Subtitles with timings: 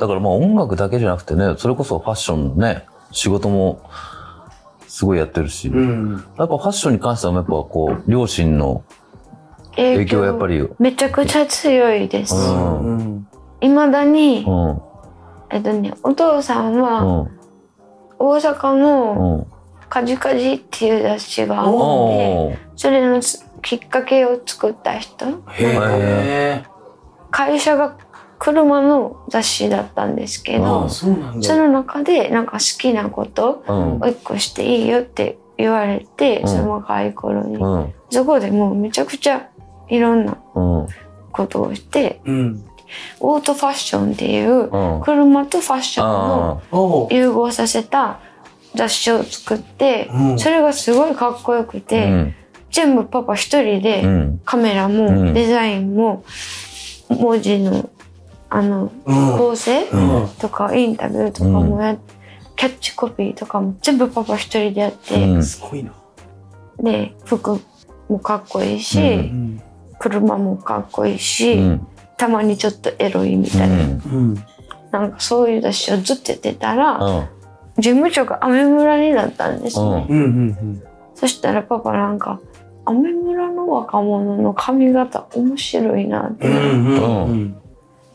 [0.00, 3.82] だからまあ音楽だけじゃなくてね、それこそファッションのね、仕事も
[4.88, 6.24] すごいやってるし、うん。
[6.38, 8.82] やっぱファッションに関してはやっぱこう、両親の
[9.76, 10.76] 影響はやっぱり、うん。
[10.78, 12.34] めちゃくちゃ強いです。
[12.34, 13.28] うん。
[13.60, 14.82] いまだに、うん。
[15.50, 17.30] えっとね、お父さんうはん。
[18.18, 19.60] 大阪のうん。
[19.90, 23.20] カジカジっていう雑誌があって、それの
[23.60, 25.26] きっかけを作った人。
[27.32, 27.96] 会社が
[28.40, 34.06] 車の雑誌だったんですけうどん、その中でなんか好きなことうんを。
[34.08, 37.56] 一個していいよって言われて、うんその若い頃に。
[37.56, 37.94] うん。
[38.08, 39.50] そこでもうめちゃくちゃ
[39.88, 40.86] いろんなうん。
[41.30, 42.64] ことをして、うん。
[43.20, 45.02] オートファッションっていううん。
[45.02, 47.08] 車とファッションを。
[47.12, 48.20] 融合させた
[48.74, 51.80] 雑誌を作って、うんそれがすごいかっこよくあ。
[51.82, 52.34] て、うん。
[52.70, 54.40] 全部パパ一人うでん。
[54.46, 54.96] カメラうん
[55.26, 56.24] もデザインも
[57.10, 57.90] 文字の
[58.50, 59.38] あのうん。
[59.38, 60.28] 構成うん。
[60.38, 61.98] とかインタビューとかもやっ
[62.56, 65.92] キャッチコピーとかも全部パパ一人でやって、うんすごいな。
[66.78, 67.58] で服
[68.08, 69.32] もかっこいいし。
[69.98, 71.86] 車もかっこいいし、うん。
[72.16, 74.34] たまにちょっとエロいみたいな、うん。
[74.90, 77.28] なんかそういう雑誌をずっとやってたら、うん。
[77.76, 80.06] 事務所がアメ村になったんですね。
[81.14, 82.40] そしたらパパなんか
[82.86, 86.46] 「アメ村の若者の髪型面白いな」って。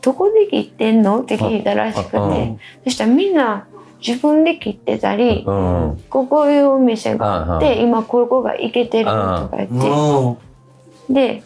[0.06, 3.66] どこで切ってんの?」って聞いたらしくて、うんそしたらみんな
[4.06, 6.04] 自分で切ってたり、うん。
[6.10, 9.74] ここいうお店があって、うん今ここがいけてるとか言って、
[11.08, 11.14] うん。
[11.14, 11.42] で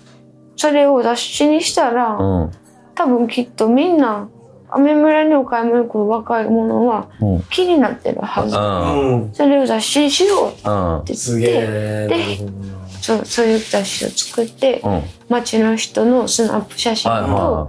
[0.56, 2.50] それを雑誌にしたら、うん。
[2.94, 4.28] 多分きっとみんな
[4.68, 7.42] アメ村にお買い物来る若い者はうん。
[7.50, 9.30] 気になってるはず、うん。
[9.32, 10.98] それを雑誌にしよううん。
[10.98, 12.08] って言ってえ。
[12.10, 15.02] なるほどなそうそういう雑誌を作って、うん。
[15.30, 17.68] 街の人のスナップ写真はいとは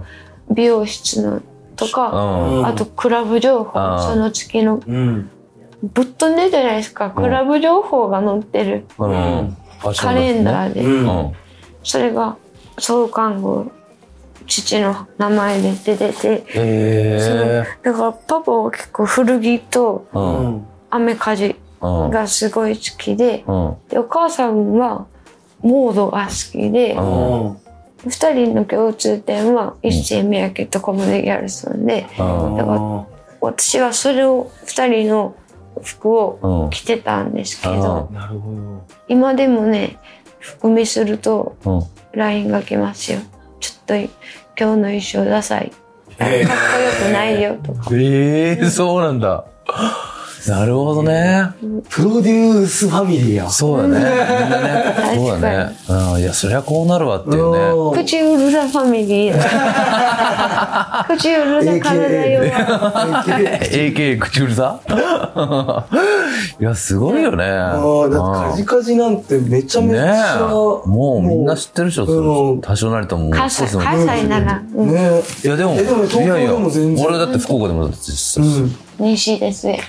[0.54, 1.40] 美容室の
[1.76, 2.10] とか。
[2.10, 2.66] うん。
[2.66, 5.30] あとクラブ情報あーその月のうん。
[5.82, 9.56] ぶっ飛んでるじゃないですかクラブ情報が載ってるうん。
[9.96, 11.32] カレンダーで、うんうん。
[11.82, 12.36] それが
[12.78, 13.66] 創刊号
[14.46, 17.64] 父の名前で出ててへえ。
[17.82, 20.18] だからパパは結構古着とう。
[20.18, 20.66] うんん。
[20.90, 22.10] アメカジうん。
[22.10, 23.76] がすごい好きでうん。
[23.88, 25.06] でお母さんは
[25.62, 26.94] モードが好きで
[28.04, 28.10] うんうん。
[28.10, 32.56] 二人の共通点は一世三宅とコムデ・ギャルソンでうん。
[32.56, 33.06] だから
[33.40, 35.34] 私はそれを二人の
[35.82, 36.70] 服をうん。
[36.70, 38.10] 着てたんですけど。
[39.08, 39.98] 今でもね
[40.38, 41.82] 服見するとうん。
[42.12, 43.20] LINE が来ますよ
[43.58, 44.08] ちょっと今
[44.56, 45.72] 日の衣装ダサい
[46.18, 49.46] かっこよくないよとかええ、そうなんだ。
[50.48, 51.50] なるほどね。
[51.88, 53.48] プロデュースファミリーや。
[53.50, 54.00] そうだね。
[55.14, 55.76] そうだね。
[55.88, 56.20] うん。
[56.20, 57.58] いや、そりゃこうなるわっていうね。
[57.58, 62.50] うん口うるさファミリーだ 口うるさ体弱い
[63.92, 64.80] AK 口うるさ？
[66.60, 67.44] いや、すごいよね。
[67.44, 70.38] ああ、だってカジカジなんてめちゃめちねゃ。
[70.40, 70.88] え。
[70.88, 73.30] もうみんな知ってるでしょ、うん多少なりとも。
[73.30, 78.76] 関西なら、うんねいや、でも、いやいや俺だって福岡でもだって知ってうん。
[79.12, 79.86] 西ですよたし。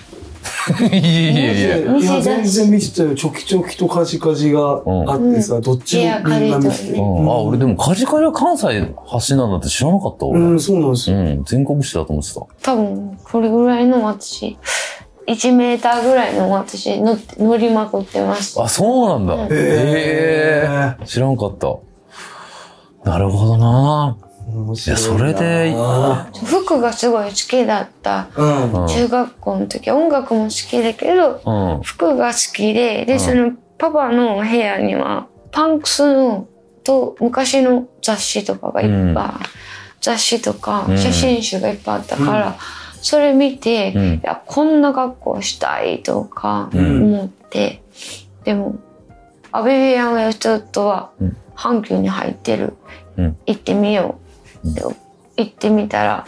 [0.80, 1.98] いやいやいや。
[1.98, 3.16] いや、全然見てたよ。
[3.16, 6.76] チョキチョキとカジカジがあってさ、どっちいやもみんな見てて。
[6.76, 10.40] カジとねうん、あ、俺でもカジカジは関西発信なんだって知らなかった、俺。
[10.40, 11.18] うん、そうなんですよ。
[11.18, 12.42] うん、全国紙だと思ってた。
[12.62, 14.58] 多分これぐらいの私
[15.28, 19.36] 1メーターぐらいの私乗乗りまくってますあ、そうなんだ。
[19.36, 21.06] うんへえ。
[21.06, 21.78] 知らんかった。
[23.04, 24.18] なるほどな。
[24.54, 28.28] いやそれでな服がすごい好きだった。
[28.36, 31.82] 中学校の時音楽も好きだけどうん。
[31.82, 33.20] 服が好きででうん。
[33.20, 36.48] そのパパの部屋にはパンクスの
[36.84, 39.16] と昔の雑誌とかがいっぱい、うん。
[40.02, 40.98] 雑誌とかうん。
[40.98, 42.56] 写真集がいっぱいあったから、
[43.02, 44.14] それ見て、うん。
[44.16, 47.04] いやこんな格好したいとかうん。
[47.04, 47.82] 思って、
[48.44, 48.76] でも
[49.52, 51.38] アベビアン・ウェストウッドはうん。
[51.56, 52.74] 阪急に入ってる、
[53.18, 53.38] うん。
[53.46, 54.23] 行ってみよう
[55.38, 56.26] 行ってみたら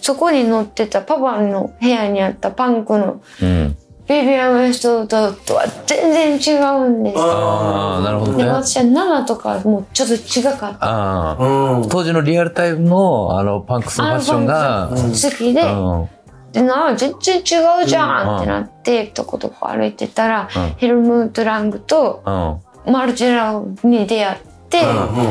[0.00, 3.76] そこに載ってたパパの部屋にあったパンクのうん。
[4.10, 7.22] ベビアン・ウェストウッドとは全然違うんですよ。
[7.22, 8.42] ああ、なるほどね。
[8.42, 10.78] で私は7とかもうちょっと違かった。
[10.80, 11.76] ああ。
[11.78, 11.88] うん。
[11.88, 16.08] 当時のリアルタイムの、あの、パンクスのファッションが、好きで、うん。
[16.50, 22.92] でな全然違うじゃんってなって、とことこ歩いてたら、うんヘルムート・ラングとうん。
[22.92, 24.38] マルチェラに出会っ
[24.68, 24.80] て、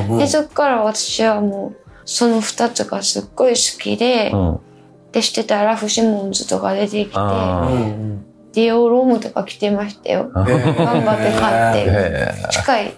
[0.07, 4.59] うんでそっから私はもうその2つがすっごい好きで、うん。
[5.11, 7.13] でしてたらフシモンズとか出てきて。
[8.51, 10.31] ディオロームとか着てましたよ。
[10.33, 10.43] あ。
[10.43, 10.59] 頑
[11.01, 11.91] 張って買って。
[11.91, 12.93] へ近い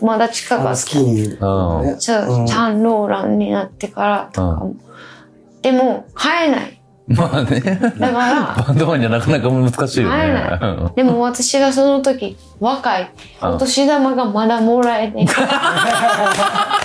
[0.00, 0.82] まだ近かったあ好。
[0.82, 1.22] きに。
[1.22, 4.74] うんそう、うんサンローランになってからとかも。
[5.62, 6.77] でも、買えない。
[7.08, 7.60] まあね。
[7.60, 10.34] だから、バンドマンにはなかなか難しいよ会えね。
[10.34, 10.96] ない。
[10.96, 13.10] でも私がその時、若い。
[13.42, 15.26] うんお年玉がまだもらえて。
[15.26, 15.40] そ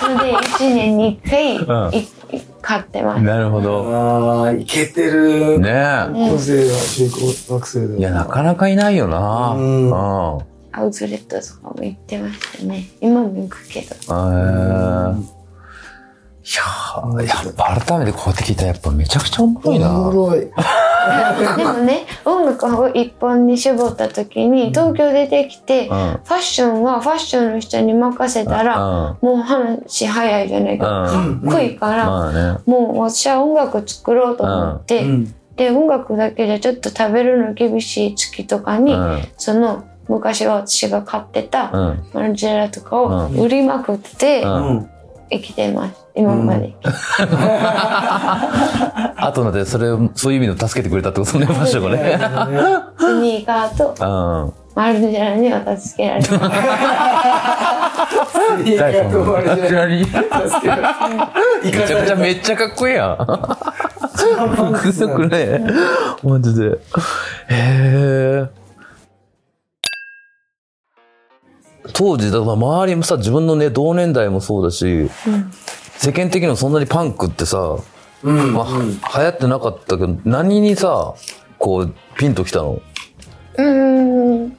[0.08, 2.06] れで1年に1回、うん
[2.62, 3.22] 買ってます。
[3.22, 3.84] なるほど。
[3.94, 5.58] ああ、いけてる。
[5.60, 6.30] ねえ。
[6.30, 7.10] 個性が中
[7.46, 7.98] 高学生で。
[7.98, 9.52] いや、なかなかいないよな。
[9.54, 9.94] ううんん。
[10.72, 12.84] アウトレットとかも行ってましたね。
[13.02, 13.94] 今も行くけど。
[14.08, 15.43] えー
[16.46, 19.98] いやーやっぱ改めてこうやって聞いたらやっぱめちゃくちゃおもろいな。
[19.98, 20.40] おもろい。
[20.40, 26.00] でもね、音楽を一本に絞った時に、東京出てきて、フうん。
[26.00, 30.84] ァッションはファッションの人に任せたら、うんもう話早いじゃないか。
[30.84, 32.58] かうんっこいいから、まあね。
[32.66, 35.34] もう私は音楽作ろうと思って、うん。
[35.56, 39.22] で音楽だけじゃちょっと食べるの厳しい月とかに、うん。
[39.38, 42.04] その昔私が買ってたうん。
[42.12, 44.90] マルジェラとかをうん売りまくってうんうん。
[45.30, 46.74] 生きてます今まで、
[49.16, 52.18] あとので、それ、そういう意味で助けてくれたってことね、ファッションがね。
[52.98, 54.64] スニーカーとうん。
[54.74, 56.34] マルジェラには助けられた
[58.64, 59.98] いやいや、止まりじゃない。
[61.64, 63.16] めちゃくちゃめっちゃかっこいいやん。
[64.78, 65.64] くそくね。
[66.22, 66.66] マジで。
[66.70, 66.76] へ
[67.50, 68.63] え。
[71.94, 75.08] 当時、だから周りもさ、自分のね、同年代もそうだし、
[75.96, 77.78] 世間的にもそんなにパンクってさ、
[78.22, 78.52] うん。
[78.52, 81.14] まあ、流行ってなかったけど、何にさ、
[81.58, 82.80] こう、ピンときたの？
[83.56, 84.56] うーん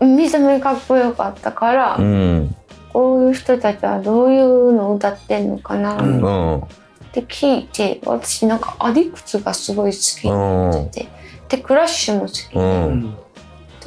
[0.00, 2.54] 見た目かっこよかったから、うん。
[2.92, 6.58] こういう人たちはどういうのを歌ってんのかなうんうん。
[6.60, 6.66] っ
[7.12, 11.08] て聞いて私なんかアディクツがすごい好きになってて、
[11.48, 13.27] でクラッシュも好きう。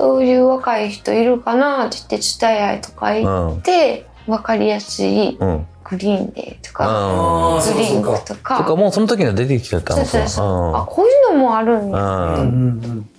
[0.01, 3.61] そういう若い人いるかなって言って伝え合いとかう行っん。
[3.61, 5.67] て分かりやすいうん。
[5.83, 9.93] グリーンデーとか、ああ、グリーンとかとか、もうその時には出てきてたのか。
[9.93, 12.33] そうそうそうあこういうのもあるんやうん。
[12.33, 13.09] うんうん。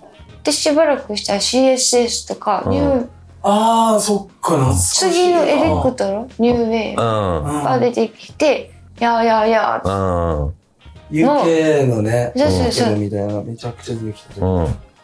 [0.42, 3.08] でしばらくしたら CSS とか、うんニュー
[3.44, 7.62] ああ、そっか、次のエレクトロニューウェーブうん。
[7.64, 11.28] が出てきて、やーやーやーってうん。
[11.28, 14.46] UK のね、そうそうそうみたいな、めちゃくちゃ出てきてる。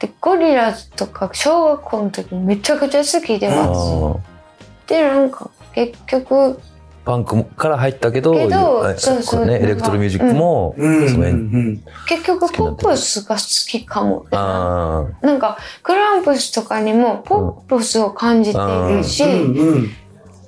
[0.00, 0.08] うん。
[0.08, 4.22] でゴリラズとか小学校の時めちゃくちゃ好きでう私ん
[4.86, 6.60] でなんか結局
[7.04, 11.08] パンクから入ったけど、けどえそうそうこね、エレクトロミュージックも、うん。
[11.08, 11.82] そううねん。
[12.06, 19.56] 結局ポップスが好きかもなんかクランプスとかにもポップスを感じているし、うん。
[19.56, 19.92] うん。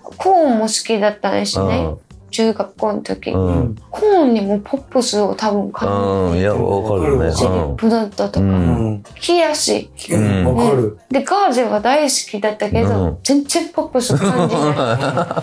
[0.03, 1.95] コーンも好きだったんですあ、ね
[2.31, 3.77] 中学校の時、うん。
[3.91, 6.39] コーンにもポップスを多分感うん。
[6.39, 7.31] いや、わかるね。
[7.31, 8.43] じてるプロットとか、う。
[8.43, 9.03] うんん。
[9.21, 10.55] 着やすいうん。
[10.55, 10.99] わかる。
[11.11, 15.43] でガーゼは大好きだったけど、うん全然ポップス感じな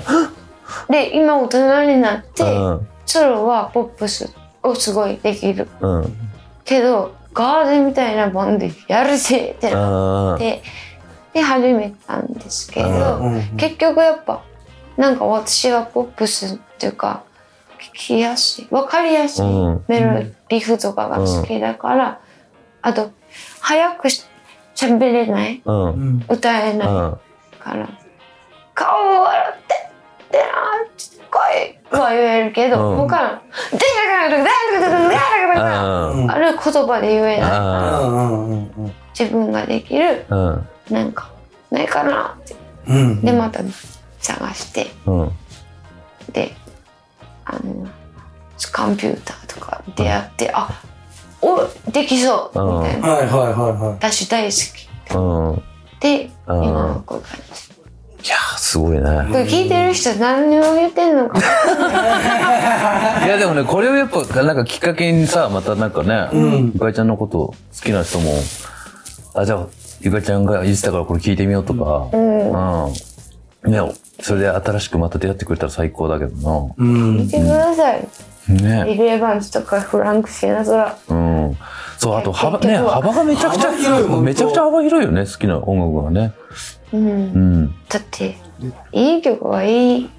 [0.89, 2.87] い で今大人になって、うん。
[3.05, 4.29] ソロはポップス
[4.63, 6.17] をすごいできるうん。
[6.65, 10.61] けどガーゼみたいなバンドやるぜってなあって
[11.33, 12.89] で始めたんですけど、
[13.21, 13.41] うん。
[13.57, 14.41] 結局やっぱ
[14.97, 17.23] なんか私はポップスっていうか
[17.79, 18.67] 聞きやすい。
[18.69, 19.45] 分かりやすい。
[19.87, 22.21] メロデリフとかが好きだから、
[22.81, 23.11] あと
[23.59, 24.07] 早く
[24.75, 25.61] 喋れない、
[26.29, 27.27] 歌えない。
[27.59, 27.89] から、
[28.73, 29.73] 顔を笑って
[30.27, 30.45] ってな
[31.29, 33.29] 来いは言えるけど、うん、他の
[33.71, 35.21] 「でかくなるでかくなるでか
[35.53, 38.01] くなる」ある言葉で言えないから
[39.17, 41.31] 自分ができる、うなんか
[41.71, 42.55] ないかなって、
[43.25, 43.61] でまた
[44.19, 44.87] 探して、
[46.31, 46.55] で。
[47.49, 47.87] あの
[48.73, 50.81] コンピューターとか出会って、あ
[51.41, 53.93] おできそうみたいな、はいはいはいはい。
[53.93, 55.15] 私大好き。
[55.15, 55.19] う
[55.53, 55.63] ん。
[55.99, 56.63] でうん。
[56.63, 57.67] 今のこういう感じ
[58.27, 59.01] いやー、すごいね。
[59.03, 61.39] これ聞いてる人何を言ってんのか。
[63.25, 66.71] いや、でもね、これをやっぱ、なんかきっかけにさ、またなんかね、うん。
[66.73, 68.33] ゆかりちゃんのこと好きな人も、
[69.35, 69.67] あ、じゃあ、
[70.01, 72.83] ゆかりちゃんが言ってたからこれ聞いてみようとか、うん。
[72.83, 73.71] うん。
[73.71, 73.79] ね、
[74.21, 77.29] それで新しくまた出会ってくれたら最高だけどうん聞い。
[77.29, 78.07] てください、
[78.49, 78.85] な。
[78.85, 78.91] ね。
[78.91, 81.57] リル・エヴァンスとかフランク・シナゾラうん。
[81.97, 86.33] そう、あと幅、ね、幅がめちゃくちゃ幅広いめちゃくちゃ幅広いよね、好きな音楽がね。
[86.93, 87.75] うんうん。
[87.89, 88.37] だって
[88.91, 90.09] いい曲はいい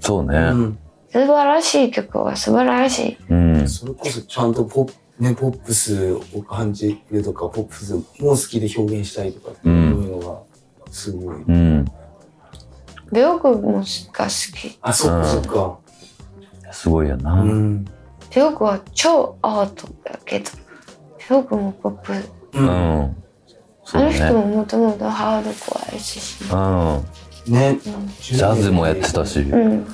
[0.00, 0.38] そうね。
[0.38, 0.78] うん。
[1.10, 3.68] 素晴らしい曲は素晴らしいうん。
[3.68, 10.38] それこそちゃんとポップ、ね、ポップスを感じるとか、ポップスも好きで表現したいとかっていうのが、
[10.90, 11.36] すごい。
[11.36, 11.84] うん。
[13.12, 15.78] 病句もが好きあ、そっかそっか。
[16.72, 17.34] すごいよな。
[17.42, 17.84] うん。
[18.34, 20.50] 病句は超アートだけど
[21.28, 22.24] 病句もポップう。
[22.54, 23.16] うんう
[23.94, 24.30] あの人ね。
[24.30, 27.52] ももともとハードコアやし、うん。
[27.52, 27.78] ね。
[28.20, 29.40] ジャズもやってたし。
[29.40, 29.86] うん、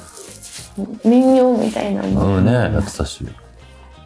[1.04, 3.26] 民謡みたいなのも、うんね、やってたし。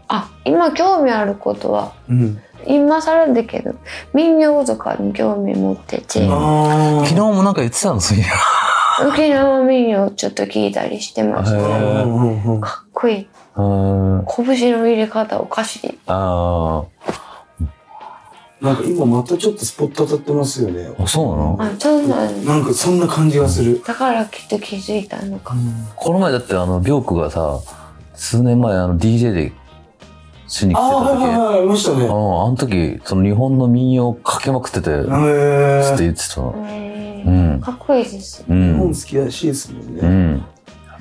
[0.08, 2.40] あ今興味あることはうん。
[2.66, 3.74] 今更だけど
[4.14, 7.06] 民謡とかに興味持ってて、ああ。
[7.06, 8.26] 昨日もなんか言ってたの、そういや。
[9.08, 14.26] 沖縄民謡ちょっと聞いたりしてました、へーうんうんうんかっこいいうん。
[14.26, 16.84] 拳の入れ方おかしいあ
[18.60, 20.88] なんか今またちょっとスポット当たってますよね。
[20.96, 21.02] あ。
[21.02, 21.56] あ、そうなの？
[21.60, 23.82] あそうなんなんかそんな感じがする。
[23.84, 25.56] だからきっと気づいたのか、
[25.96, 27.58] この前だってあの、ビョークがさ、
[28.14, 29.52] 数年前あの DJ で
[30.52, 32.04] しに来てああ、はいた時、はいはい、ありましたね。
[32.04, 32.10] うん、あ
[32.50, 36.02] の時、その日本の民謡かけまくってて、つって。
[36.04, 37.60] 言ってたうん。
[37.60, 38.94] かっこいいですう日本ん。
[38.94, 40.00] 好きらしいですもんね。
[40.02, 40.44] うん。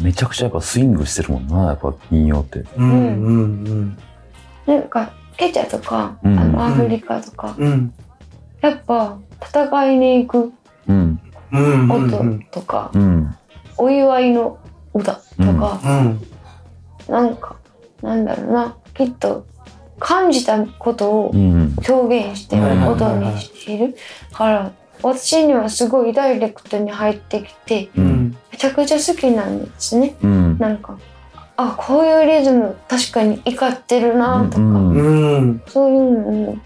[0.02, 2.66] めちゃくちゃやっぱスイングしてるもんな、やっぱ民謡って。
[2.78, 3.98] うんうん
[4.66, 7.68] なんかケチャとか、うんあのアフリカとか、うん。
[7.68, 7.94] うん。
[8.62, 10.54] やっぱ戦いに行く
[10.88, 11.20] うん。
[11.52, 12.44] うんうん音うん。
[12.52, 13.36] とか、うん。
[13.78, 14.58] お祝いの
[14.94, 15.22] 歌と
[15.60, 16.22] か、うん。
[17.10, 17.56] なんか
[18.02, 19.46] なんだろうなきっと
[20.00, 21.76] 感じたことをうん。
[21.88, 23.96] 表現してうん音にしている
[24.34, 27.90] から私にはすごいダイレクトに入ってきて。
[27.96, 30.58] めちゃくちゃ好きなんですねうん。
[30.60, 30.98] なんか
[31.58, 35.62] あこういうリズム確かに怒ってるなとか、うんうん。
[35.68, 36.58] そういうのも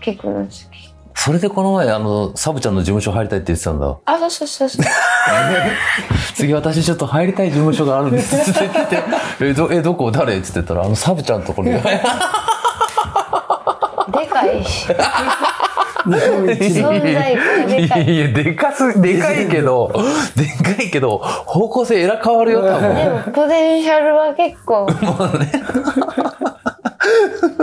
[0.00, 0.74] 聞くの好き
[1.16, 3.96] それでこの前、あの、サブちゃんの事務所入りたいって言ってたんだ。
[4.04, 4.84] あそうそうそうそう
[6.34, 9.02] 次私ちょっと入りたい事務所があるんですって言ってて、
[9.40, 10.10] え、ど、え、どこ？
[10.10, 10.36] 誰？
[10.38, 11.74] って言ってたら、あの、サブちゃんのところに。
[11.74, 11.80] で
[14.26, 14.94] かいし日
[16.12, 16.92] 本一の。
[16.92, 19.90] 存在がでかいいや、でかす、でかいけど、
[20.36, 23.12] でかいけど、方向性えら変わるよ、多で分。
[23.12, 25.50] もポテンシャルは結構もうね、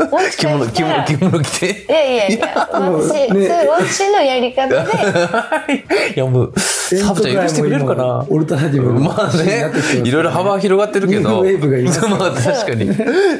[0.37, 1.85] 着物、着物、着物着て。
[1.87, 3.67] いやいやいや私、ね。
[3.67, 4.75] 私のやり方で。
[6.15, 8.25] いや、もう、サブちゃん許してくれるかな？
[8.29, 9.71] オルタナティブまあね、
[10.03, 12.89] いろいろ幅は広がってるけど、ニューウェーブがいますまあ確かに。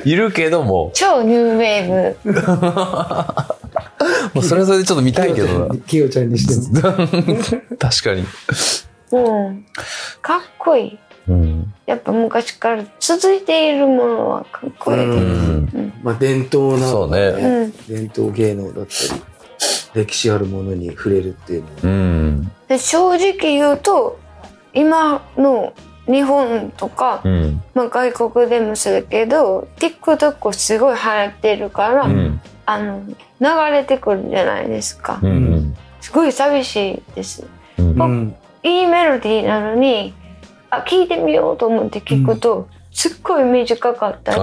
[0.05, 2.31] いるけども、超ニューウェーブ。
[4.33, 5.75] もうそれはそれでちょっと見たいけどな。
[5.87, 6.93] キヨちゃんにしても。
[7.77, 8.25] 確かに。
[9.11, 9.65] うん。
[10.21, 10.99] かっこいい
[11.31, 11.73] うん。
[11.85, 15.93] やっぱ昔から続いているものはかっこいい、ううんん。
[16.03, 19.21] まあ伝統な、そうねうん伝統芸能だったり、
[19.93, 21.75] 歴史あるものに触れるっていうのは。
[21.83, 22.51] うん。
[22.67, 24.19] で正直言うと
[24.73, 25.73] 今の
[26.05, 27.61] 日本とか、うん。
[27.73, 32.41] まあ、外国でもそうだけど TikTok すごい流行ってるから、うん。
[32.65, 33.15] あの流
[33.71, 35.75] れてくるじゃないですか、うん。
[35.99, 37.45] すごい寂しいです
[37.77, 38.01] うん。
[38.01, 38.35] うん。
[38.63, 40.13] いいメロディーなのに
[40.71, 44.37] あ聞いてみようと思って聞くと、すっごい短かったり。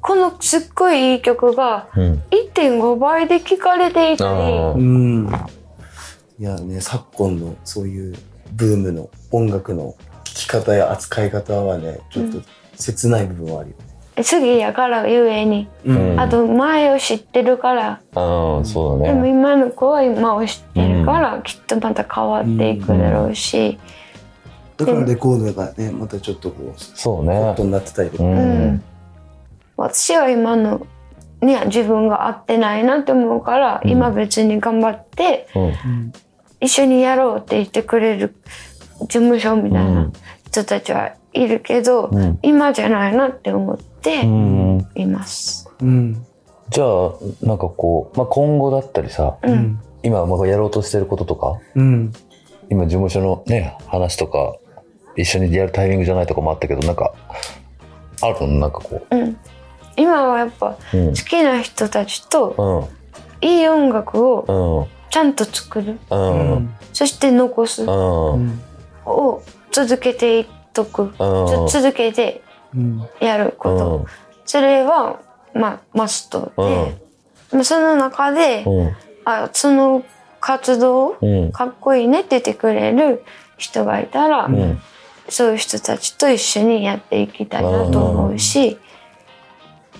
[0.00, 2.22] このすっごいいい曲がうん。
[2.30, 5.28] 1.5倍で聴かれていたりあうん。
[6.38, 8.14] いやね、昨今のそういう
[8.52, 12.40] ブームの音楽の聴き方や扱い方はね、ちょっと
[12.76, 14.24] 切ない部分はあるよね。
[14.24, 19.30] 次やからゆえに、うんあと前を知ってるから、ああ、そうだでもね。
[19.30, 23.78] 今の子は今を知ってるから、きっとまた変わっていくだろうし、
[24.78, 27.64] だからレコードがね、またちょっとこう、そうねホット。
[27.64, 28.24] になってたりとか。
[28.24, 28.82] ううんん。
[29.76, 30.86] 私は今の
[31.42, 36.12] には自分が合ってないなって思うから、うん今別に頑張ってうん。
[36.60, 38.34] 一緒にやろうって言ってくれる
[39.02, 40.10] 事務所みたいうんな
[40.46, 42.38] 人たちはいるけど、うん。
[42.42, 44.88] 今じゃないなって思ってうん。
[44.94, 45.68] います。
[45.80, 46.24] うん。
[46.70, 49.36] じゃあ、なんかこう、まあ、今後だったりさ。
[50.02, 52.12] 今、まあ、やろうとしてることとか、うん。
[52.70, 54.56] 今、事務所のね、話とか、
[55.18, 57.12] 一緒にやるタイミングじゃないとかもあったけど、なんか、
[58.22, 58.58] あるの？
[58.60, 59.36] なんかこうん、
[59.96, 60.96] 今はやっぱう。
[60.96, 61.14] うん好。
[61.14, 62.88] きな人たちと
[63.42, 63.48] うん。
[63.48, 65.10] いい音楽をうん。
[65.10, 66.74] ちゃんと作るうん。
[66.92, 67.84] そして残す。
[67.88, 71.12] を続けていっとく、
[71.68, 72.42] つ続けて
[72.74, 73.08] うん。
[73.20, 74.06] やること、
[74.44, 75.20] それは
[75.54, 76.98] まあマストで、
[77.52, 78.96] まあその中で、うん。
[79.24, 80.04] あその
[80.40, 81.52] 活動うん。
[81.52, 83.24] かっこいいねって言ってくれる
[83.56, 84.80] 人がいたら、うん。
[85.28, 88.78] そういう人たちと一緒にやっていきたいなと思うし、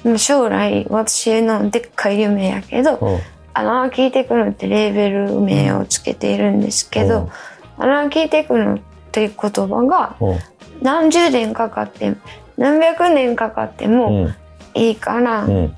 [0.05, 3.21] まあ将来私のでっかい夢やけど、うん。
[3.55, 7.31] アナーキーテクノってレーベル名をつけているんですけど、
[7.77, 8.79] アナーキーテクノっ
[9.11, 10.39] ていう言葉がうん。
[10.81, 12.15] 何十年かかって
[12.57, 14.35] 何百年かかっても
[14.75, 14.81] うん。
[14.81, 15.77] いいから、うん。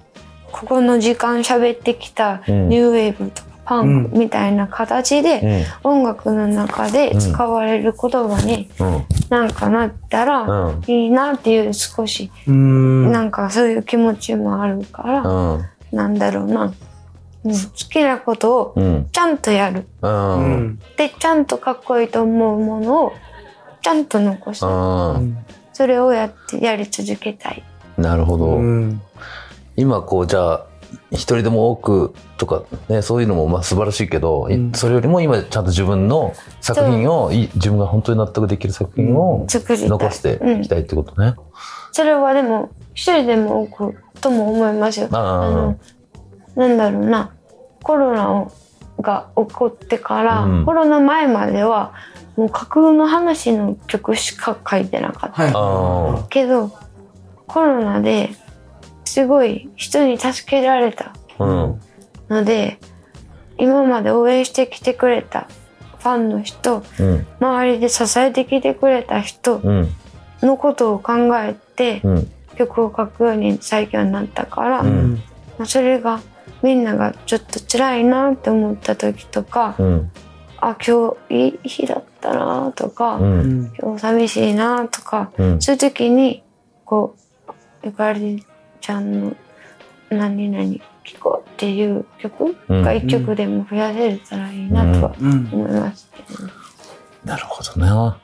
[0.53, 9.05] ここの時間喋ってきたうんニューウェーブとかパンクみたいな形で音楽の中で使われる言葉にうん。
[9.29, 10.85] なんかなったらうん。
[10.89, 13.13] いいなっていう少しうん。
[13.13, 15.65] なんかそういう気持ちもあるからうん。
[15.93, 16.75] なんだろうな、
[17.45, 17.59] うん、好
[17.89, 19.09] きなことをうん。
[19.13, 19.87] ちゃんとやる。
[20.97, 23.13] でちゃんとかっこいいと思うものを
[23.83, 25.39] ちゃんと残すうん。
[25.73, 27.63] それをやってやり続けたい
[27.97, 28.47] うなるほど。
[28.57, 29.01] うん。
[29.77, 30.70] 今こうじゃあ
[31.11, 39.47] 一人でも多くとかねそういうのもまあ素晴らしいけど、いうんそれよりも今ちゃんと自分の作品をい自分が本当に納得できる作品を。
[39.49, 41.35] 残していきたいってことね。
[41.93, 45.09] それはでも、一人でも多くとも思いますよ。
[45.13, 45.75] あ
[46.57, 47.33] なんだろうな、
[47.83, 48.53] コロナを
[49.01, 51.93] が起こってから、うんコロナ前までは、
[52.37, 55.43] もう架空の話の曲しか書いてなかった。
[55.43, 55.53] はい。
[56.23, 56.71] あけど、
[57.47, 58.31] コロナで
[59.11, 61.81] すごい人に助けられたあうん
[62.29, 62.79] ので、
[63.59, 65.49] 今まで応援してきてくれた
[65.99, 69.89] ファンの人、うん周りで支えてきてくれた人うん
[70.43, 75.15] のことを考えてうん曲を書くように最強になったから、うん
[75.59, 76.21] まあそれが
[76.63, 80.11] みんながちょっと辛いなって思った時とか、うん
[80.63, 83.73] あ今日いい日だったなとか、ううんん。
[83.81, 86.45] 今日寂しいなとか、うんそういう時に
[86.85, 87.17] こ
[87.49, 87.53] う
[87.83, 88.45] ゆかり
[88.81, 89.37] ちゃんの
[90.11, 90.65] 「何々
[91.05, 95.49] 聞こう」っていう曲うんが一曲でも増やせれたらいいなとはうん。
[95.53, 96.53] 思いますけどね。
[97.25, 98.19] なるほどな。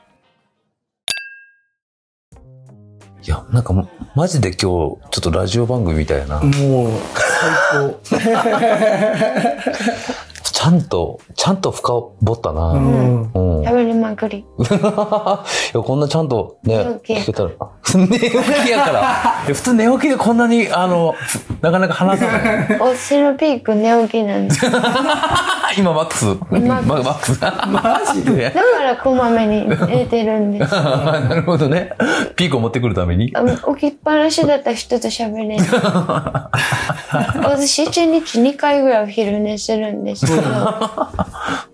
[3.23, 3.73] いやなんか
[4.15, 6.91] マジで今日ちょっとラジオ番組みたいな、もう、
[8.03, 8.17] 最
[10.43, 12.71] ちゃんとちゃんと深掘ったな。
[12.71, 12.77] 高。
[12.77, 13.57] うん。
[13.59, 13.67] うん。
[14.27, 15.83] いや、喋りまくり。
[15.83, 17.49] こんなちゃんとね寝、起き聞けたら。
[17.95, 18.99] 寝起きやから。
[19.45, 21.15] いや普通寝起きでこんなに、あの、
[21.61, 22.77] なかなか話さない。
[22.79, 24.69] 私のピーク寝起きなんです。
[24.69, 24.81] だ
[25.77, 26.25] 今マックス。
[26.25, 28.51] マックスマジで？
[28.51, 30.71] からこまめに寝てるんです。
[30.73, 31.91] なるほどね。
[32.35, 33.31] ピークを持ってくるために。
[33.35, 33.43] あ
[33.75, 35.67] 起きっぱなしだった人と喋れない。
[37.43, 40.41] 私一日2回ぐらいお昼寝するんですけど、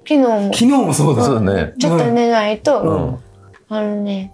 [0.07, 1.24] 昨日も昨日もそうだ。
[1.24, 1.74] そうだね。
[1.79, 2.93] ちょっと寝ないと、う
[3.74, 3.75] ん。
[3.75, 4.33] あのね、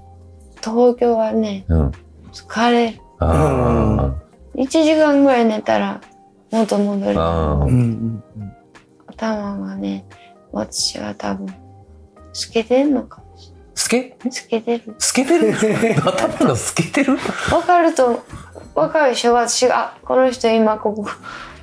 [0.64, 1.92] 東京はね、うん。
[2.34, 3.02] 疲れる。
[3.20, 4.14] あ
[4.56, 6.02] 1時間ぐらい寝たら
[6.52, 7.20] 元戻る。
[9.08, 10.06] 頭がね、
[10.52, 11.48] 私は多分、
[12.34, 14.32] 透けてんのかもし透けれない。
[14.32, 14.96] 透けてる。
[14.98, 15.54] 透けてる？
[16.06, 17.18] 頭が透けてる？
[17.54, 18.24] わかると、
[18.76, 19.34] わかるでしょ？
[19.34, 21.06] 私が、あ、この人今ここ、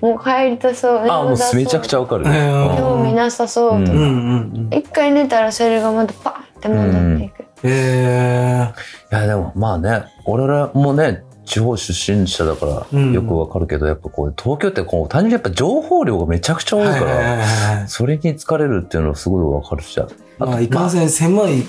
[0.01, 0.99] もう帰りたそう。
[1.09, 1.99] あ、もうめちゃくちゃ。
[1.99, 2.25] ゃわかる。
[2.25, 2.33] うん
[2.77, 3.93] 興味なさそうとか。
[3.93, 4.79] うんうんうんうん。
[4.79, 7.45] 一回寝たらそれがまたパーンって戻っていく。
[7.63, 8.73] え
[9.13, 17.87] いや、でもまあね、俺らもね、地方出身者だからうんよくわかるけど、やっぱこう、東京ってこう、単純にやっぱ情報量がめちゃくちゃ多いから、ー。
[17.87, 19.99] それに疲れるっていうのはすごいわかるし。
[19.99, 20.07] あ
[20.39, 21.63] まあ、いかんせん狭い、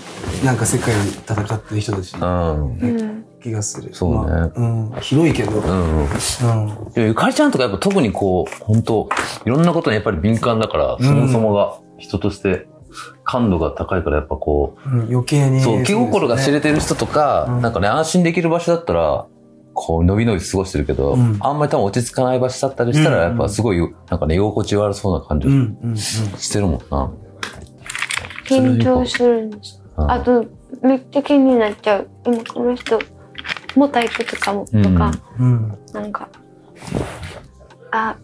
[0.43, 2.77] なんか世界で戦ってる人たちうん。
[2.79, 3.16] うん。
[3.47, 3.93] 気がする。
[3.93, 4.91] そうねまあうん。
[5.01, 5.51] 広いけど。
[5.51, 5.61] う。
[5.61, 6.05] うん
[6.89, 6.91] ん。
[6.93, 9.09] でゆかりちゃんとかやっぱ特にこう、本当
[9.45, 12.67] いろんなことにやっぱり敏感だから、そもそもが人として
[13.23, 15.61] 感度が高いからやっぱこう、うん余計に。
[15.61, 19.25] そう、気心が知れてる人とか、うんなんかね、安心できる場所だったら、
[19.73, 23.79] こう、のびのび過ごしてるけど、うんあんまり多分落ち着かない場所だったりしたら、うんやっぱすごい、
[24.09, 25.47] なんかね、居心地悪そうな感じ。
[26.41, 27.11] してるもんな。
[28.45, 29.81] 緊張するんです。
[29.81, 30.45] うんあと、
[30.83, 32.07] めっちゃ気になっちゃう。
[32.25, 32.99] 今この人、
[33.77, 35.77] もたいくとかも、とか、うん。
[35.93, 36.27] なんか、
[37.91, 38.15] あ、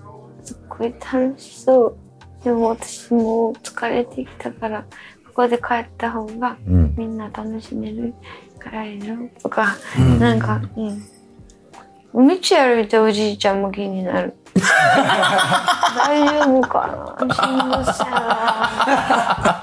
[0.44, 1.98] すっごい楽しそう。
[2.44, 4.82] でも私もう疲れてきたから、
[5.28, 6.94] ここで帰った方がうん。
[6.98, 8.14] みんな楽しめる
[8.60, 12.28] からいいのとか、うんなんか、うん。
[12.28, 14.36] 道歩いておじいちゃんも気になる。
[14.54, 17.34] 大丈夫かな？
[17.34, 19.62] しんどそうやな。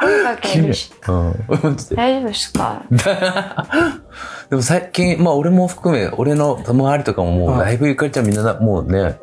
[0.00, 0.90] 声かけるし。
[1.08, 1.34] うん。
[1.94, 2.82] 大丈夫ですか？
[4.50, 9.18] でも最近、まあ俺も含め、俺の周りとかももう、うんだいぶゆかりちゃんみんなな、もうね、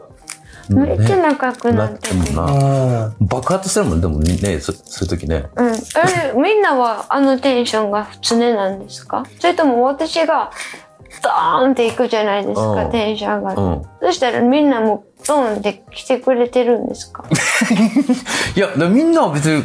[0.69, 2.15] めっち仲良くなってて。
[2.15, 3.05] なってもんな。
[3.07, 5.45] あ爆発してるもん、でもね、そそういう時ね。
[5.55, 5.73] うん。
[5.73, 5.77] え、
[6.35, 9.25] みんなはあのテンションが常なんですか？
[9.39, 10.51] それとも私が
[11.23, 13.53] ドーンっていくじゃないですか、うんテンションが。
[13.55, 13.81] うん。
[14.01, 17.23] そしたらみんなもドーンって来てくれてるんですか？
[18.55, 19.63] いや、でみんなは別に、い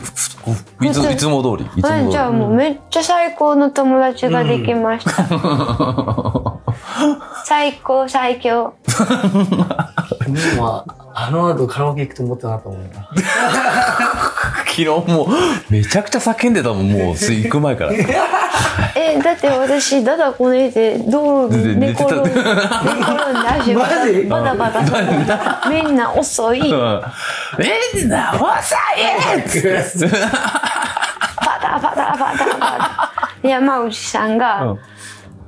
[0.93, 1.69] ついつも通り。
[2.11, 5.25] じゃあもうめっちゃ最高の友達ができました。
[7.45, 8.75] 最高最強。
[9.69, 9.93] あ。
[10.29, 13.09] でも、あの後カラオケ行くと思ったなと思うな。
[14.79, 15.29] 昨日もう、
[15.73, 17.93] めちゃくちゃ叫んでたもん、もう、す行く前から。
[18.95, 24.91] え、だって私、だだこねて、道路に寝転んで、寝転んで足バタバタバ
[25.27, 25.63] タ。
[25.69, 26.61] みんな遅い。
[26.61, 27.03] うん
[27.95, 30.17] みんな、遅いっつって
[31.37, 32.61] パタパタパタパ
[33.43, 33.49] タ。
[33.49, 34.79] 山内さんが、うん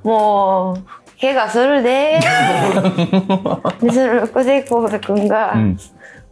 [0.02, 3.84] もう、怪我するでー。
[3.84, 5.78] で、その横でコー君が、ん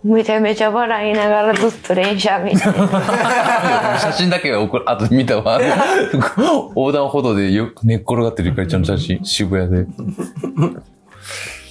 [0.05, 2.59] めちゃめちゃ笑いながらずっと連射見て。
[3.99, 5.61] 写真だけは送る、あと見たわ。
[6.77, 9.87] 横断歩道でよ寝っ転がってるゆかりちゃんの写真、渋谷で。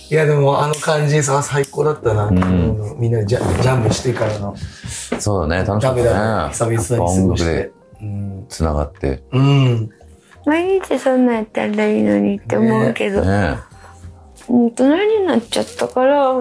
[0.09, 2.29] いや、でもあの感じさ、最高だったな。
[2.29, 4.55] んあのみんなでジャジャンプしてからの。
[5.19, 6.49] そうだね、楽しかったね。
[6.49, 7.71] 久々に過音ごして楽で。
[8.01, 8.45] うん。
[8.49, 9.23] 繋がって。
[9.31, 9.89] うん。
[10.45, 13.57] 毎日そんなんやったらいいのにって思うけど、ね
[14.47, 16.31] もう大人になっちゃったから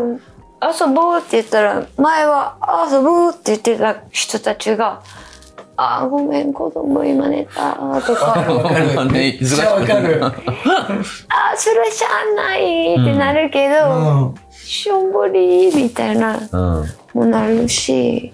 [0.62, 2.56] 遊ぼうって言ったら前は
[2.90, 5.02] 遊ぼうって言ってた人たちが
[5.76, 9.12] 「あーごめん子供今寝た」とかわかる。
[9.12, 10.18] ねめっちゃわかる。
[10.24, 10.32] 「あー
[11.56, 14.34] それしゃあない」ってなるけどうん。
[14.50, 16.84] 「しょんぼり」みたいなうん。
[17.12, 18.32] もなるし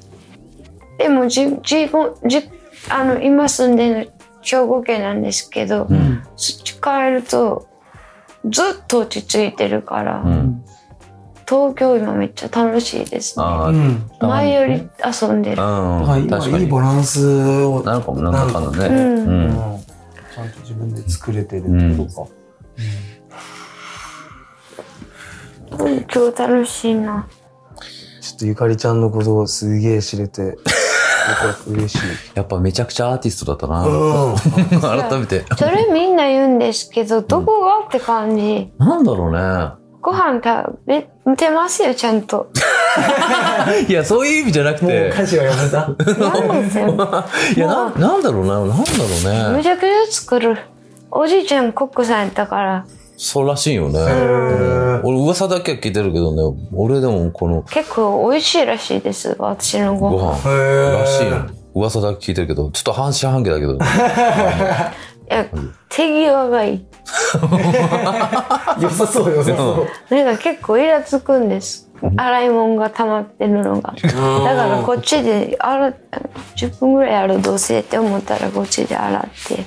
[0.98, 2.48] でもじ自分じ
[2.88, 6.22] あの今住んでる兵庫県なんですけど、うん。
[6.36, 7.66] そっち帰ると
[8.48, 10.64] ずっと落ち着いてるから、うん。
[11.52, 13.44] 東京今めっちゃ楽しいですね。
[14.20, 16.02] 前より遊んでる、うん。
[16.02, 16.64] はい、今確かに。
[16.64, 18.86] いいバランスを、なるかも、なんだかんだね。
[18.86, 19.00] うんう。
[19.00, 22.30] うんん、ちゃんと自分で作れてるってことか。
[25.82, 27.26] うん今日楽しいな
[28.20, 30.56] ちょっとゆかりちゃんのことをすげえ知れて、
[31.66, 31.98] 嬉しい。
[32.34, 33.84] やっぱめちゃくちゃアーティストだったな。
[33.86, 34.36] うん。
[34.80, 35.44] 改めて。
[35.58, 37.86] それみんな言うんですけどどこが？
[37.88, 39.81] って感じなんだろうね。
[40.02, 42.50] ご飯食べてますよちゃんと
[43.88, 45.08] いや、そういう意味じゃなくもうて。
[45.08, 45.78] 歌詞はやめた。
[45.88, 47.24] なんですよ
[47.56, 48.80] いや、な、なんだろうな、なんだろ
[49.48, 49.56] うね。
[49.56, 50.58] めちゃくちゃ作る
[51.10, 52.84] おじいちゃんコックさんやったから
[53.16, 53.98] そうらしいよね。
[54.00, 61.46] ー俺噂だけは聞いてるけどね、俺でもこの結構美味しいらしいです私のごご飯飯へらしいよ。
[61.74, 63.78] 噂だけ聞いてるけど、ちょっと半信半疑だけど。
[65.32, 65.46] いや
[65.88, 66.86] 手際がいい。
[68.80, 70.14] 良さそう、良さそう。
[70.14, 71.90] なんか結構イラつくんです。
[72.16, 73.94] 洗い物が溜まってるのが。
[74.02, 75.94] だからこっちで洗っ
[76.56, 79.64] 10分ぐらいやるどうせって思ったらこっちで洗って。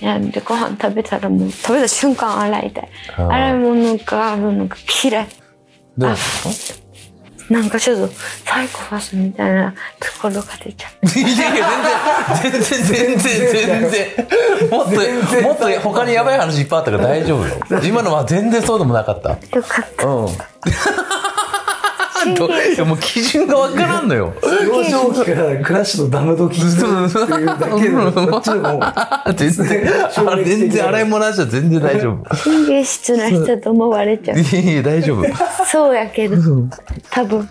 [0.00, 0.06] うん。
[0.06, 2.88] やんでご飯食べたらもう食べた瞬間洗いたい。
[3.16, 5.28] 洗い物があるのが嫌い。
[5.96, 6.14] でも、
[7.50, 11.66] なんかちょっとサイコパスみたいなところが出ちゃった いやいや、
[12.42, 14.70] 全然、全然、全然、全然。
[14.70, 17.80] もっと、もっと他にやばい話いっぱいあったから大丈夫よ。
[17.82, 19.30] 今のは全然そうでもなかった。
[19.30, 20.28] よかったうん。
[22.34, 24.34] どいやもう基準がわからんのよ。
[24.42, 28.80] 幼少期からクラッシュのダム時っていうだけで、こっちでも、
[29.36, 32.36] 全然、あれ全然洗い物なしは全然大丈夫。
[32.36, 35.24] 神経質な人と思われちゃういやいや、大丈夫。
[35.66, 36.36] そうやけど
[37.10, 37.48] 多分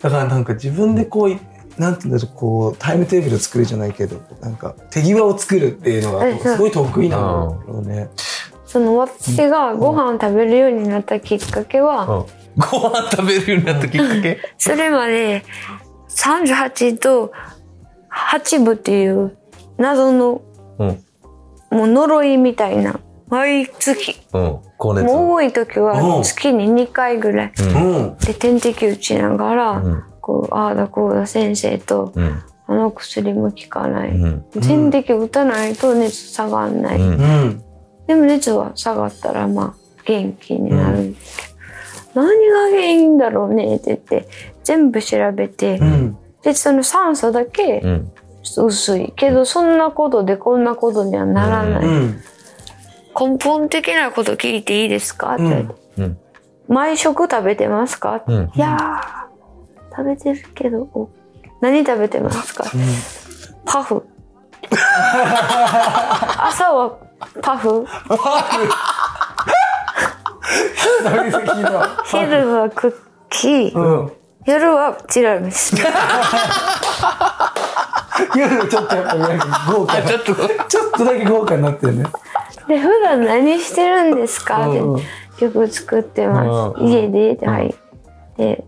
[0.00, 8.08] だからなんか自分でこう、なんていうんだろう、こう、タイムテーブルを作るじゃないけど、なんか手際を作るっていうのがうんすごい得意なんだろうね。
[8.66, 14.38] その私がご飯を食べるようになったきっかけは、うんご飯食べるようになったきっかけ？
[14.58, 15.44] それまで
[16.08, 17.32] 38と
[18.10, 19.38] 8分っていう
[19.76, 20.42] 謎の
[20.78, 21.04] うん。
[21.70, 24.58] もう呪いみたいな毎月うん。
[24.76, 25.04] 高熱。
[25.06, 28.16] もう多い時は月に2回ぐらいうん。
[28.18, 30.02] で点滴打ちながら、うん。
[30.20, 32.42] こうああだこうだ先生とうん。
[32.70, 34.44] あの薬も効かない、うん。
[34.60, 37.14] 点滴打たないと熱下がんない、うんう
[37.46, 37.64] ん。
[38.06, 41.16] でも熱は下がったらまあ元気になるけど、
[42.14, 44.28] 何が原因だろうねって言って
[44.64, 46.18] 全部調べて、うん。
[46.42, 47.82] でその酸素だけ
[48.56, 52.20] 薄いけどそんなことでこんなことにはならない、うん。
[53.18, 55.34] 根本的なこと聞いていいですか？
[55.34, 55.42] って。
[55.42, 56.18] 言われて、うん。
[56.68, 58.50] 毎食食べてますか、うん。
[58.54, 61.10] いやー食べてるけどお
[61.60, 62.64] 何食べてますか、
[63.64, 64.06] パフ。
[64.70, 64.78] 朝
[66.72, 66.96] は
[67.42, 67.84] パフ
[72.04, 72.94] 昼はクッ
[73.30, 74.12] キー、うん。
[74.46, 75.76] 夜はティラミス
[78.34, 80.08] 夜ちょっとやっぱなんか豪華な。
[80.08, 80.34] ちょっと。
[80.34, 82.04] ちょっとだけ豪華になってるね。
[82.66, 84.70] で普段何してるんですか？
[84.70, 84.80] って
[85.38, 87.74] 曲作ってます、うん家ではい
[88.36, 88.64] で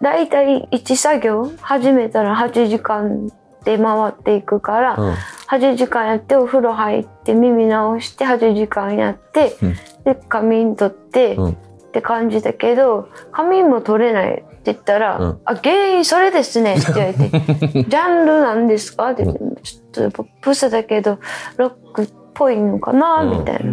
[0.00, 3.30] 大体1作業始めたら8時間
[3.64, 5.14] で回っていくから、うん。
[5.48, 9.74] 8時間やってお風呂入って耳直して8時間やって、うん
[10.14, 11.56] で仮眠取って、うん
[11.88, 17.30] って感じだけど仮眠も取れないって言ったら「うんあ原因それですね」って言われて
[17.88, 21.18] 「ジャンルなんですか?」って言って「ちょっとポップスだけど
[21.56, 23.72] ロックっぽいのかな?」うんみたいな。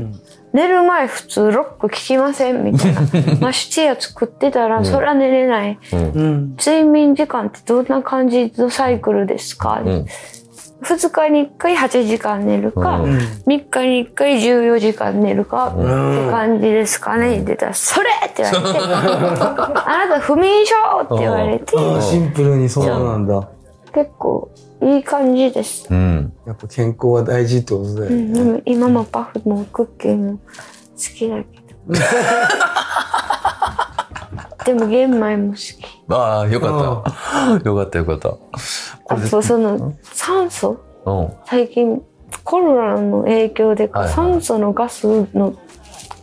[0.53, 2.63] 寝る前普通ロック聞きません？
[2.63, 3.01] みたいな。
[3.41, 5.77] まあ、シチュア作ってたら、そら寝れない。
[5.91, 5.99] うん。
[5.99, 6.55] うん。
[6.55, 10.05] 睡眠時間ってどんな感じのサイクルですか、うん。
[10.81, 15.85] 2日に1回8時間寝るか、うん3日に1回14時間寝るかってん
[16.29, 23.47] 感じですかねって言ったら「それ!」って言われて「あなた不眠症!」って言われてシンプルにそうなんだ。
[23.93, 24.49] 結構
[24.81, 26.33] いい感じです、うん。
[26.45, 28.51] やっぱ健康は大事ってことだようん、でね。
[28.51, 30.37] も今もパフもクッキーも好
[30.97, 31.43] きだけ
[31.87, 31.95] ど
[34.65, 35.85] でも玄米も好き。
[36.09, 37.69] ああ、よかった。
[37.69, 38.29] よかったよかった。
[38.29, 38.41] こ
[39.07, 40.83] あとその酸素？
[41.05, 41.33] うん。
[41.45, 42.01] 最近
[42.43, 45.53] コロナの影響で酸素のガスの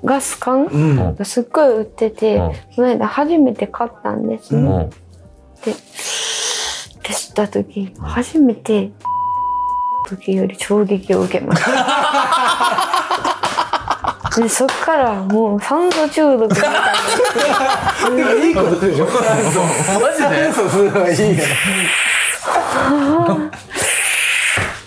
[0.05, 1.15] ガス管うん。
[1.15, 4.61] がすっごい売ってて、うんこの間初めて買ったんですね。
[4.61, 4.91] うん。
[4.91, 4.97] で、
[5.67, 5.73] で
[7.09, 8.91] 吸った時初めて
[10.09, 11.71] 時より衝撃を受けました。
[14.37, 18.33] でそっからもう酸素中毒みたいな。
[18.45, 21.43] いいことでしょマジでそうすればいいか
[23.27, 23.37] ら。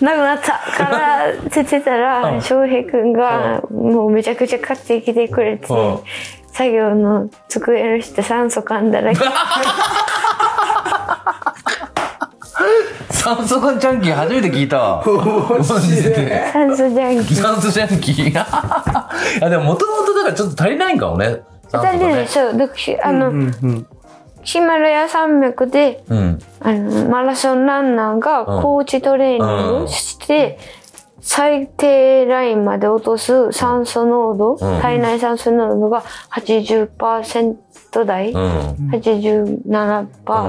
[0.00, 5.98] なくなったからってたら翔平君がもうめちゃくちゃ買ってきてくれてうん
[6.52, 9.12] 作業の机の下酸素噛んだら
[13.10, 15.04] 酸素ジャンキー初めて聞いた わ。
[15.68, 16.50] マジで。
[16.52, 17.36] 酸素ジャンキー。
[17.36, 18.46] 酸素ジャンキー。
[19.38, 21.40] いや、でももともとだからちょっと足りないんかもね。
[21.68, 22.26] 酸素がだってね、ね。
[22.26, 23.86] そう、だからあの、うんうん。
[24.42, 26.38] ヒマラヤ山脈で、うん。
[26.60, 30.58] あの、マラソンランナーがうんコーチトレーニングをして、
[31.20, 37.56] 最低ラインまで落とす酸素濃度、うん体内酸素濃度が80%
[38.04, 38.90] 台、うん。
[38.92, 40.06] 87%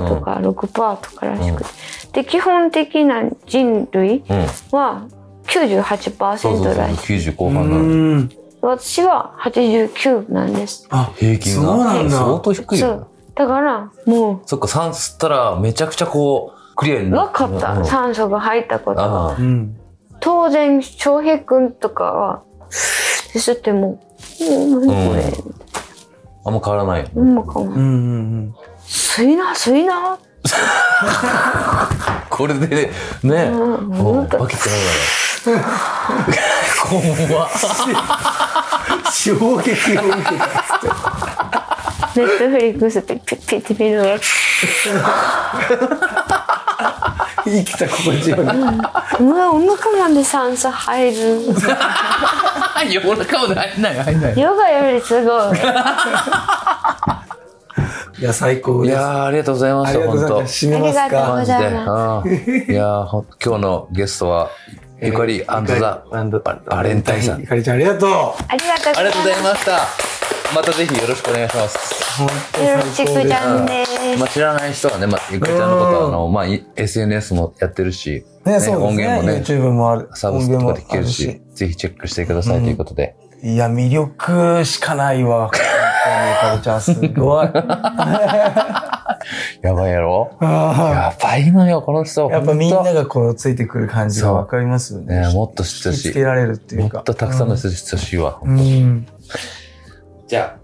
[0.08, 1.70] とか6%とからしくて。
[2.14, 4.38] で、基本的な人類うん。
[4.78, 5.08] は
[5.50, 6.78] そうそう98%そう。
[6.78, 7.18] らしい。
[7.18, 8.30] 90後う半なの。
[8.66, 8.70] ん。
[8.70, 10.88] 私は89なんです。
[10.90, 11.62] あ、平均が。
[11.62, 13.08] そうなんだ相当低いよそう。。
[13.36, 17.74] だから、もそっか、酸素吸ったらめちゃくちゃこう、クリアにう、な分かった。
[17.74, 19.38] うん酸素が入ったことは。
[20.20, 24.00] 当然、翔平くんとかは、吸っても、も
[24.80, 25.24] う何これ、
[26.46, 27.10] あんま変わらないよ。
[27.14, 27.66] ほんまかも。
[27.66, 28.56] うんうん
[28.88, 30.18] 吸いな、吸いな。
[32.30, 32.92] これでね、
[33.24, 34.70] ね、うんバキって
[35.52, 35.68] なるか
[36.32, 36.57] ら。
[36.82, 37.06] 怖っ。
[37.06, 37.10] う
[39.08, 39.12] ん。
[39.12, 40.48] 衝撃を受けた。
[42.16, 44.20] ネットフリックスでピッピッて見るの。
[47.46, 48.40] 生きた心地よい。
[48.42, 51.42] うわ、お腹まで酸素入る。
[52.92, 54.40] 夜中まで入んない入んない。
[54.40, 55.58] ヨガよりすごい。
[58.20, 58.92] いや、最高です。
[58.92, 60.66] いやー、ありがとうございました、ありがとうご本当ざいます。
[60.66, 61.46] 締めますありがとうかご。
[61.46, 62.30] ざいます
[62.72, 64.50] いやー今日のゲストは、
[65.00, 67.42] ゆかりアンドザアンドババレンタインさん。
[67.42, 68.10] ゆかりちゃんありがとう。
[68.48, 70.08] ありがとうございありがとうございまました。
[70.56, 72.18] またぜひよろしくお願いします。
[72.18, 72.64] 本当す。
[72.64, 73.86] よろしくちゃんね。
[73.86, 74.20] です。
[74.20, 79.40] まあ、知らない人はね、まあ、ゆかりちゃんのことは、あの、まあ、い SNS もやってるし、ね、そうです音源もね。
[79.40, 80.10] ね、YouTube もある。
[80.16, 83.16] サブスクとかで聞ける音しぜひチェックしてくださいということで。
[83.44, 85.50] いや、魅力しかないわ。
[85.50, 87.50] 本当にゆかりちゃんすごい。
[89.62, 90.36] やばいやろ？
[90.40, 92.28] あやばいのよ、この人。
[92.28, 95.22] ーやっぱみんながこうついてくる感じがわかりますよね。
[95.22, 96.98] ねもっと知ってほしいつけられるっていうか。
[96.98, 98.40] もっとたくさんの人に知ってほしいわ。
[98.44, 99.08] うん。
[100.28, 100.60] じゃあ、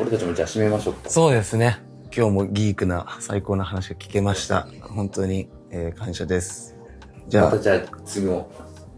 [0.00, 1.08] 俺たちもじゃあ締めましょうか。
[1.08, 1.78] そうですね。
[2.16, 4.68] 今日もギークな最高な話が聞けました。
[4.82, 6.76] 本当に、えー感謝です。
[7.28, 8.50] じゃあまた、じゃあ、次も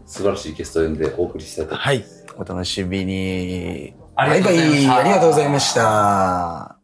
[0.05, 2.05] 素晴らしいゲストを呼んでお送りしたいと思いますはい。
[2.37, 3.93] お楽しみに。
[4.15, 6.76] ありがとうございました。